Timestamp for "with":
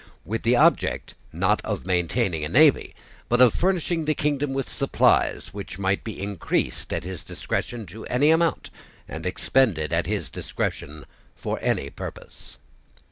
0.25-0.41, 4.51-4.67